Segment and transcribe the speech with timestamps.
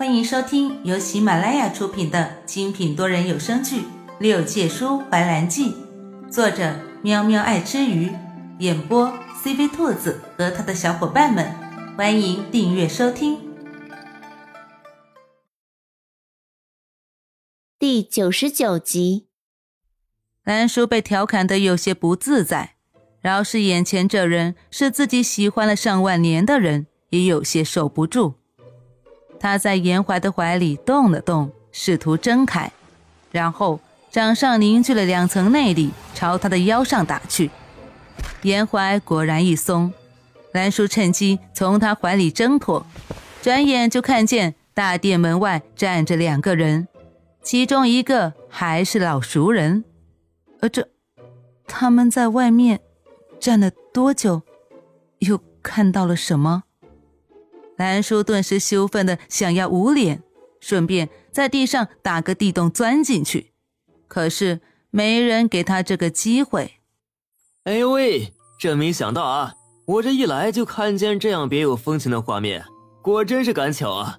[0.00, 3.80] 欢迎收听由喜马拉雅出品的精品多人有声剧
[4.18, 5.74] 《六界书怀兰记》，
[6.30, 8.10] 作者喵喵爱吃鱼，
[8.60, 9.12] 演播
[9.44, 11.54] CV 兔子和他的小伙伴们。
[11.98, 13.38] 欢迎订阅收听。
[17.78, 19.26] 第九十九集，
[20.44, 22.76] 兰叔被调侃的有些不自在，
[23.20, 28.39] 饶是眼前这人是自己喜欢了上万年的人，也有些受不住。
[29.40, 32.70] 他在严怀的怀里动了动，试图挣开，
[33.32, 37.50] 然后掌上凝聚了两层内力，朝他的腰上打去。
[38.42, 39.92] 严怀果然一松，
[40.52, 42.86] 兰叔趁机从他怀里挣脱，
[43.40, 46.86] 转眼就看见大殿门外站着两个人，
[47.42, 49.84] 其中一个还是老熟人。
[50.60, 50.86] 呃，这
[51.66, 52.80] 他们在外面
[53.40, 54.42] 站了多久？
[55.20, 56.64] 又看到了什么？
[57.80, 60.22] 兰叔顿时羞愤的想要捂脸，
[60.60, 63.52] 顺便在地上打个地洞钻进去，
[64.06, 64.60] 可是
[64.90, 66.72] 没人给他这个机会。
[67.64, 69.54] 哎呦喂，真没想到啊！
[69.86, 72.62] 我这一来就看见这样别有风情的画面，
[73.02, 74.18] 果真是赶巧啊！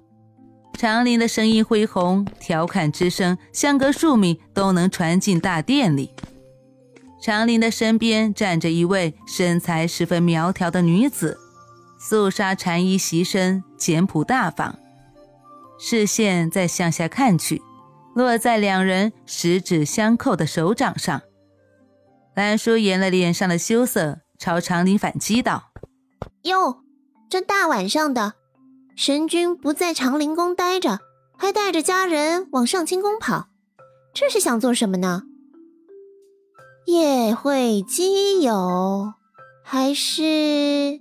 [0.76, 6.10] 长林的声音恢宏，调侃之声相隔数米都能传进大殿里。
[7.22, 11.38] 长林的身边站着一位身材十分苗条的女子。
[12.04, 14.76] 素纱禅衣袭身，简朴大方。
[15.78, 17.62] 视线再向下看去，
[18.16, 21.22] 落在两人十指相扣的手掌上。
[22.34, 25.70] 兰叔掩了脸上的羞涩，朝长林反击道
[26.42, 26.82] ：“哟，
[27.30, 28.34] 这大晚上的，
[28.96, 30.98] 神君不在长林宫待着，
[31.38, 33.46] 还带着家人往上清宫跑，
[34.12, 35.22] 这是想做什么呢？
[36.86, 39.14] 夜会基友，
[39.62, 41.00] 还是？”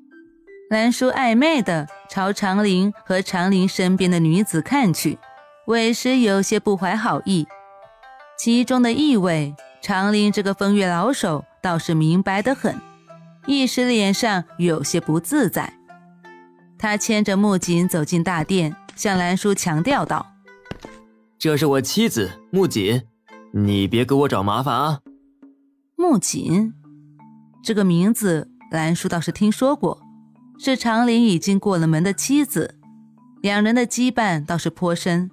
[0.72, 5.20] 兰叔暧昧的朝长林和长林身边的女子看去，
[5.66, 7.46] 委实有些不怀好意。
[8.38, 12.74] 其中的意味，长林这个风月老手倒是明白得很，
[13.48, 15.74] 一时脸上有些不自在。
[16.80, 20.26] 他牵着木槿走进大殿，向兰叔强调道
[21.38, 23.02] ：“这是我妻子木槿，
[23.52, 25.00] 你别给我找麻烦啊。”
[25.98, 26.74] 木槿
[27.62, 30.02] 这个名字，兰叔倒是听说过。
[30.64, 32.76] 是长林已经过了门的妻子，
[33.42, 35.32] 两人的羁绊倒是颇深。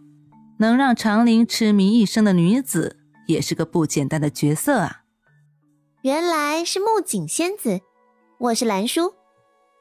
[0.58, 2.96] 能让长林痴迷一生的女子，
[3.26, 5.02] 也是个不简单的角色啊！
[6.00, 7.82] 原来是木槿仙子，
[8.38, 9.12] 我是兰叔。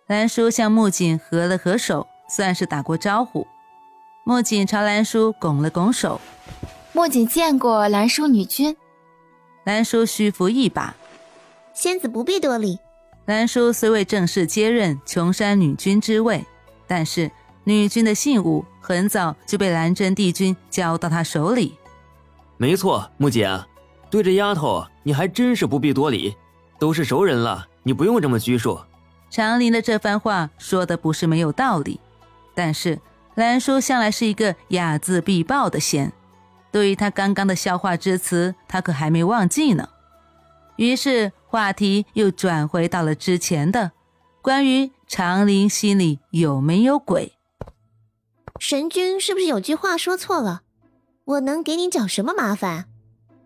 [0.08, 3.48] 兰叔向木槿合了合手，算是打过招呼。
[4.26, 6.20] 木槿朝兰叔拱了拱手
[6.92, 8.76] ：“木槿见过兰叔女君。”
[9.64, 10.94] 兰叔虚扶一把
[11.74, 12.80] ：“仙子不必多礼。”
[13.28, 16.46] 兰叔虽未正式接任琼山女君之位，
[16.88, 17.30] 但是
[17.66, 21.78] 女君的信物很早就被兰真帝君交到他手里。
[22.56, 23.50] 没错，木姐，
[24.10, 26.38] 对这丫头你还真是不必多礼，
[26.80, 28.80] 都是熟人了，你不用这么拘束。
[29.30, 32.00] 长林的这番话说的不是没有道理，
[32.56, 32.98] 但是
[33.36, 36.14] 兰叔向来是一个睚眦必报的仙，
[36.72, 39.90] 对于他刚刚的笑话之词，他可还没忘记呢。
[40.78, 41.34] 于是。
[41.58, 43.94] 话题又转回到了之前的
[44.44, 47.34] 关于长林心里有没有鬼。
[48.60, 50.62] 神君是不是有句话说错了？
[51.26, 52.86] 我能给你找什么麻烦？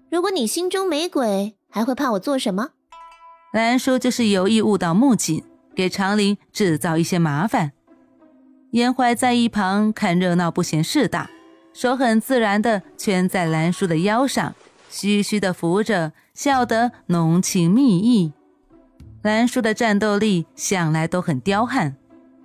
[0.09, 2.71] 如果你心中没鬼，还会怕我做什么？
[3.53, 7.71] 兰叔就是有意误导木槿，给长林制造一些麻烦。
[8.71, 11.29] 严怀在一旁看热闹不嫌事大，
[11.71, 14.53] 手很自然地圈在兰叔的腰上。
[14.89, 16.11] 虚虚的扶着，
[16.41, 18.33] 笑得浓情蜜意。
[19.21, 21.95] 兰叔的战斗力向来都很彪悍，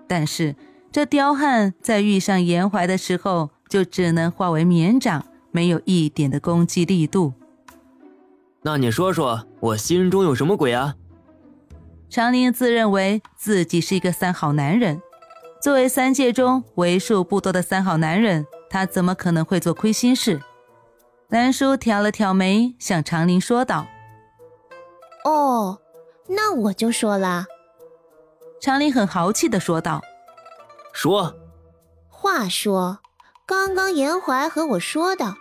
[0.07, 0.55] 但是
[0.93, 7.33] 这彪悍在遇上严怀的时候，就只能化为绵掌，没有一点的攻击力度。
[8.61, 10.97] 那你说说我心中有什么鬼啊？
[12.11, 15.01] 长林自认为自己是一个三好男人，
[15.63, 20.43] 作为三界中为数不多的三好男人，他怎么可能会做亏心事？
[21.29, 23.89] 兰叔挑了挑眉，向长林说道
[25.27, 25.81] ：“哦，
[26.29, 27.47] 那我就说了。”
[28.63, 30.01] 长林很豪气的说道
[30.95, 31.35] ：“说，
[32.09, 33.01] 话说，
[33.45, 35.35] 刚刚严怀和我说的，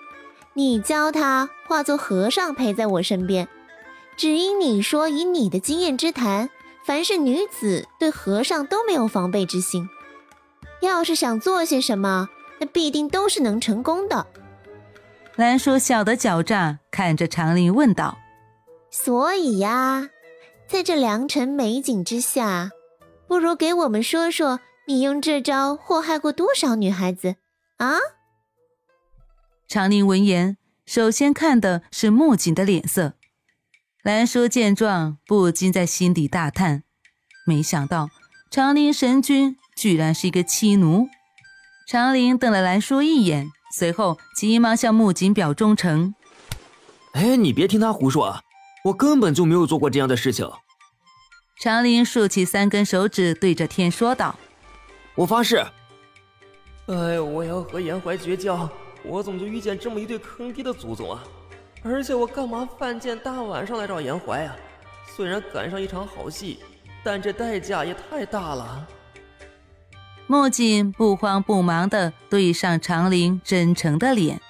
[0.53, 3.47] 你教他化作和尚陪在我身边，
[4.17, 6.49] 只因你说以你的经验之谈，
[6.83, 9.87] 凡是女子对和尚都没有防备之心，
[10.81, 12.27] 要是想做些什么，
[12.59, 14.25] 那必定都是能成功的。”
[15.35, 18.17] 兰叔笑得狡诈，看着长林问道
[18.89, 20.09] ：“所以呀，
[20.65, 22.71] 在这良辰美景之下，
[23.27, 27.35] 不如给我们说说你用这招祸害过多少女孩子
[27.77, 27.97] 啊？”
[29.67, 33.15] 长林闻言，首先看的是木槿的脸色。
[34.03, 36.83] 兰叔见状，不禁在心底大叹：
[37.45, 38.09] 没想到
[38.49, 41.09] 长林神君居然是一个妻奴。
[41.87, 46.15] 长林瞪了兰叔一眼，随后急忙向木槿表忠诚
[47.11, 48.41] ：“哎，你别听他胡说啊，
[48.85, 50.49] 我根本就没有做过这样的事情。”
[51.59, 54.39] 长林竖起三根手指，对着天说道
[55.15, 55.57] ：“我发誓。”
[56.87, 58.69] 哎，我要和严怀绝交！
[59.03, 61.21] 我怎么就遇见这么一对坑爹的祖宗啊？
[61.83, 64.55] 而且我干嘛犯贱大晚上来找严怀啊？
[65.17, 66.59] 虽然赶上一场好戏，
[67.03, 68.87] 但这代价也太大了。
[70.27, 74.41] 木槿不慌不忙地对上长林真诚的脸。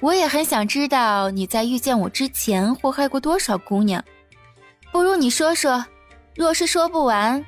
[0.00, 4.04] 我也很想知道你在遇见我之前祸害过多少姑娘，
[4.92, 5.84] 不如你说说。
[6.34, 7.42] 若是说不完，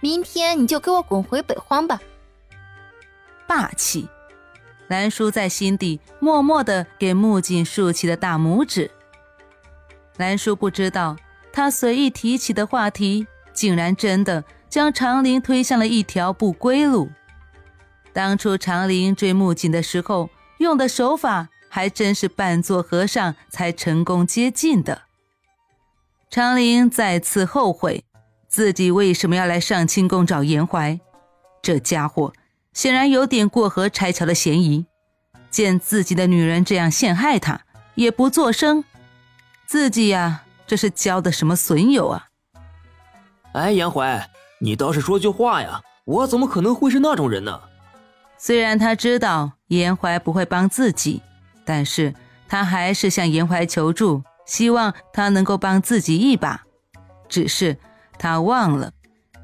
[0.00, 1.98] 明天你就给我滚回北荒吧。
[3.46, 4.06] 霸气，
[4.88, 8.90] 兰叔在心底默默的给木槿竖起了大拇指。
[10.18, 11.16] 兰叔不知道，
[11.54, 17.08] 他随意提起的话题，竟然真的将长林推向了一条不归路。
[18.12, 25.02] 当初长林追木槿的时候，用的手法还真是扮作和尚才成功接近的。
[26.28, 28.02] 长林再次后悔，
[28.48, 30.98] 自己为什么要来上清宫找严怀？
[31.62, 32.32] 这家伙。
[32.72, 34.86] 显然有点过河拆桥的嫌疑，
[35.50, 37.60] 见自己的女人这样陷害他，
[37.94, 38.82] 也不作声。
[39.64, 42.26] 自己呀，这是交的什么损友啊？
[43.52, 44.28] 哎，严怀，
[44.64, 45.82] 你倒是说句话呀！
[46.06, 47.60] 我怎么可能会是那种人呢？
[48.38, 51.20] 虽然他知道严怀不会帮自己，
[51.66, 52.14] 但是
[52.48, 56.62] 他还是向严怀求助，希望他能够帮自己一把。
[57.28, 57.76] 只是
[58.18, 58.92] 他忘了，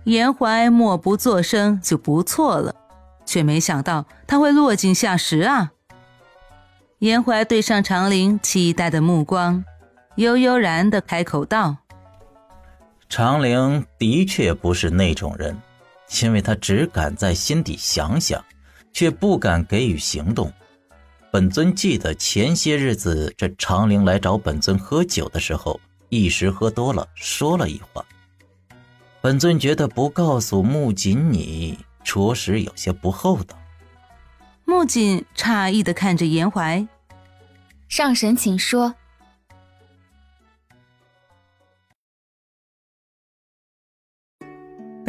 [0.05, 2.75] 严怀默不作声就不错了。
[3.27, 5.73] 却没想到他会落井下石啊！
[7.01, 9.63] 严怀对上长林期待的目光，
[10.15, 11.77] 悠悠然的开口道
[13.11, 15.61] ：“长陵的确不是那种人，
[16.23, 18.43] 因为他只敢在心底想想，
[18.93, 20.51] 却不敢给予行动。
[21.33, 25.79] 本尊记得前些日子这长陵来找本尊喝酒的时候，
[26.09, 28.05] 一时喝多了，说了一话。
[29.21, 33.57] 本尊觉得不告诉木槿你。”着实有些不厚道。
[34.65, 36.87] 木槿诧异的看着严怀，
[37.89, 38.95] 上神请说。